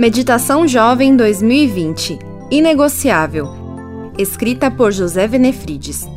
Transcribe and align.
Meditação 0.00 0.66
Jovem 0.66 1.14
2020 1.14 2.18
Inegociável. 2.50 3.44
Escrita 4.16 4.70
por 4.70 4.92
José 4.92 5.26
Venefrides. 5.26 6.08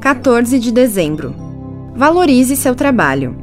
14 0.00 0.58
de 0.58 0.72
dezembro. 0.72 1.32
Valorize 1.94 2.56
seu 2.56 2.74
trabalho. 2.74 3.36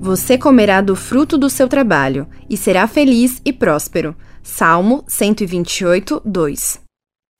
Você 0.00 0.36
comerá 0.36 0.80
do 0.80 0.96
fruto 0.96 1.38
do 1.38 1.48
seu 1.48 1.68
trabalho 1.68 2.26
e 2.50 2.56
será 2.56 2.88
feliz 2.88 3.40
e 3.44 3.52
próspero. 3.52 4.16
Salmo 4.42 5.04
128, 5.06 6.22
2. 6.24 6.80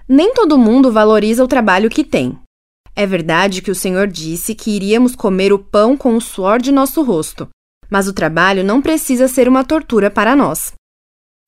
Nem 0.08 0.32
todo 0.32 0.56
mundo 0.56 0.92
valoriza 0.92 1.42
o 1.42 1.48
trabalho 1.48 1.90
que 1.90 2.04
tem. 2.04 2.38
É 2.94 3.04
verdade 3.04 3.60
que 3.60 3.70
o 3.72 3.74
Senhor 3.74 4.06
disse 4.06 4.54
que 4.54 4.76
iríamos 4.76 5.16
comer 5.16 5.52
o 5.52 5.58
pão 5.58 5.96
com 5.96 6.14
o 6.14 6.20
suor 6.20 6.62
de 6.62 6.70
nosso 6.70 7.02
rosto, 7.02 7.48
mas 7.95 8.08
o 8.08 8.12
trabalho 8.12 8.64
não 8.64 8.82
precisa 8.82 9.28
ser 9.28 9.46
uma 9.46 9.62
tortura 9.62 10.10
para 10.10 10.34
nós. 10.34 10.73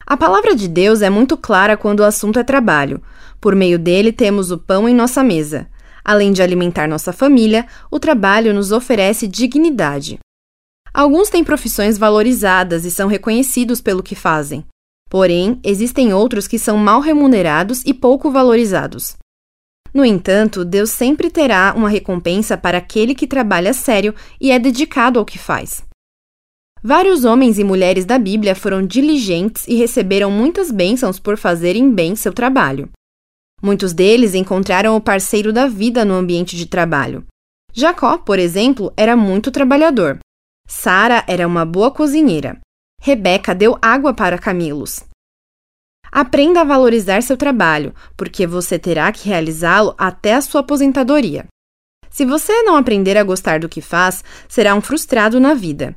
A 0.06 0.16
palavra 0.16 0.54
de 0.54 0.68
Deus 0.68 1.02
é 1.02 1.10
muito 1.10 1.36
clara 1.36 1.76
quando 1.76 1.98
o 1.98 2.04
assunto 2.04 2.38
é 2.38 2.44
trabalho. 2.44 3.02
Por 3.40 3.56
meio 3.56 3.80
dele 3.80 4.12
temos 4.12 4.52
o 4.52 4.56
pão 4.56 4.88
em 4.88 4.94
nossa 4.94 5.24
mesa. 5.24 5.66
Além 6.04 6.32
de 6.32 6.40
alimentar 6.40 6.86
nossa 6.86 7.12
família, 7.12 7.66
o 7.90 7.98
trabalho 7.98 8.54
nos 8.54 8.70
oferece 8.70 9.26
dignidade. 9.26 10.20
Alguns 10.94 11.28
têm 11.28 11.42
profissões 11.42 11.98
valorizadas 11.98 12.84
e 12.84 12.92
são 12.92 13.08
reconhecidos 13.08 13.80
pelo 13.80 14.00
que 14.00 14.14
fazem. 14.14 14.64
Porém, 15.10 15.58
existem 15.64 16.14
outros 16.14 16.46
que 16.46 16.60
são 16.60 16.76
mal 16.76 17.00
remunerados 17.00 17.82
e 17.84 17.92
pouco 17.92 18.30
valorizados. 18.30 19.16
No 19.92 20.04
entanto, 20.04 20.64
Deus 20.64 20.90
sempre 20.90 21.28
terá 21.28 21.74
uma 21.76 21.88
recompensa 21.88 22.56
para 22.56 22.78
aquele 22.78 23.16
que 23.16 23.26
trabalha 23.26 23.72
sério 23.72 24.14
e 24.40 24.52
é 24.52 24.60
dedicado 24.60 25.18
ao 25.18 25.24
que 25.24 25.40
faz. 25.40 25.84
Vários 26.88 27.24
homens 27.24 27.58
e 27.58 27.64
mulheres 27.64 28.04
da 28.04 28.16
Bíblia 28.16 28.54
foram 28.54 28.86
diligentes 28.86 29.66
e 29.66 29.74
receberam 29.74 30.30
muitas 30.30 30.70
bênçãos 30.70 31.18
por 31.18 31.36
fazerem 31.36 31.92
bem 31.92 32.14
seu 32.14 32.32
trabalho. 32.32 32.88
Muitos 33.60 33.92
deles 33.92 34.34
encontraram 34.34 34.94
o 34.94 35.00
parceiro 35.00 35.52
da 35.52 35.66
vida 35.66 36.04
no 36.04 36.14
ambiente 36.14 36.56
de 36.56 36.64
trabalho. 36.64 37.26
Jacó, 37.72 38.18
por 38.18 38.38
exemplo, 38.38 38.92
era 38.96 39.16
muito 39.16 39.50
trabalhador. 39.50 40.20
Sara 40.68 41.24
era 41.26 41.44
uma 41.44 41.64
boa 41.64 41.90
cozinheira. 41.90 42.60
Rebeca 43.02 43.52
deu 43.52 43.76
água 43.82 44.14
para 44.14 44.38
camelos. 44.38 45.02
Aprenda 46.12 46.60
a 46.60 46.64
valorizar 46.64 47.20
seu 47.20 47.36
trabalho, 47.36 47.92
porque 48.16 48.46
você 48.46 48.78
terá 48.78 49.10
que 49.10 49.28
realizá-lo 49.28 49.92
até 49.98 50.34
a 50.34 50.40
sua 50.40 50.60
aposentadoria. 50.60 51.46
Se 52.08 52.24
você 52.24 52.62
não 52.62 52.76
aprender 52.76 53.16
a 53.16 53.24
gostar 53.24 53.58
do 53.58 53.68
que 53.68 53.80
faz, 53.80 54.22
será 54.48 54.72
um 54.72 54.80
frustrado 54.80 55.40
na 55.40 55.52
vida. 55.52 55.96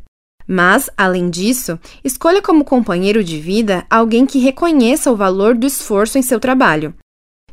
Mas, 0.52 0.89
além 0.97 1.30
disso, 1.30 1.80
escolha 2.03 2.42
como 2.42 2.66
companheiro 2.66 3.23
de 3.23 3.39
vida 3.39 3.86
alguém 3.88 4.25
que 4.25 4.39
reconheça 4.39 5.11
o 5.11 5.16
valor 5.16 5.53
do 5.53 5.67
esforço 5.67 6.17
em 6.17 6.23
seu 6.23 6.39
trabalho. 6.39 6.95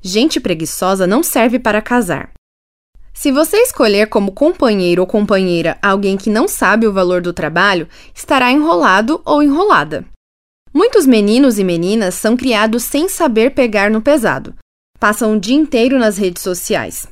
Gente 0.00 0.41
preguiçosa 0.41 1.06
não 1.06 1.22
serve 1.22 1.58
para 1.58 1.83
casar. 1.83 2.30
Se 3.12 3.30
você 3.30 3.58
escolher 3.58 4.08
como 4.08 4.33
companheiro 4.33 5.03
ou 5.03 5.06
companheira 5.06 5.77
alguém 5.83 6.16
que 6.16 6.30
não 6.30 6.48
sabe 6.48 6.86
o 6.86 6.92
valor 6.92 7.20
do 7.20 7.34
trabalho, 7.34 7.86
estará 8.14 8.50
enrolado 8.50 9.20
ou 9.27 9.42
enrolada. 9.42 10.06
Muitos 10.72 11.05
meninos 11.05 11.58
e 11.58 11.64
meninas 11.64 12.14
são 12.14 12.34
criados 12.34 12.83
sem 12.83 13.10
saber 13.10 13.55
pegar 13.55 13.91
no 13.91 14.00
pesado. 14.00 14.55
Passam 14.98 15.34
o 15.34 15.41
dia 15.41 15.55
inteiro 15.55 15.98
nas 15.98 16.16
redes 16.16 16.42
sociais. 16.42 17.06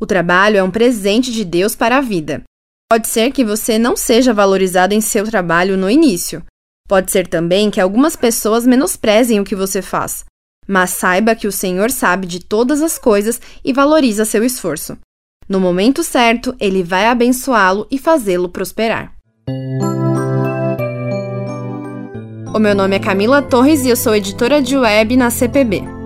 O 0.00 0.06
trabalho 0.06 0.56
é 0.56 0.62
um 0.62 0.70
presente 0.70 1.30
de 1.30 1.44
Deus 1.44 1.76
para 1.76 1.98
a 1.98 2.00
vida. 2.00 2.42
Pode 2.92 3.08
ser 3.08 3.32
que 3.32 3.42
você 3.42 3.78
não 3.78 3.96
seja 3.96 4.34
valorizado 4.34 4.92
em 4.92 5.00
seu 5.00 5.24
trabalho 5.24 5.78
no 5.78 5.88
início. 5.88 6.42
Pode 6.86 7.10
ser 7.10 7.26
também 7.26 7.70
que 7.70 7.80
algumas 7.80 8.14
pessoas 8.14 8.66
menosprezem 8.66 9.40
o 9.40 9.44
que 9.44 9.56
você 9.56 9.80
faz. 9.80 10.26
Mas 10.68 10.90
saiba 10.90 11.34
que 11.34 11.46
o 11.46 11.52
Senhor 11.52 11.90
sabe 11.90 12.26
de 12.26 12.40
todas 12.40 12.82
as 12.82 12.98
coisas 12.98 13.40
e 13.64 13.72
valoriza 13.72 14.26
seu 14.26 14.44
esforço. 14.44 14.98
No 15.48 15.58
momento 15.58 16.04
certo, 16.04 16.54
ele 16.60 16.82
vai 16.82 17.06
abençoá-lo 17.06 17.86
e 17.90 17.96
fazê-lo 17.96 18.50
prosperar. 18.50 19.14
O 22.54 22.58
meu 22.58 22.74
nome 22.74 22.96
é 22.96 22.98
Camila 22.98 23.40
Torres 23.40 23.86
e 23.86 23.88
eu 23.88 23.96
sou 23.96 24.14
editora 24.14 24.60
de 24.60 24.76
web 24.76 25.16
na 25.16 25.30
CPB. 25.30 26.01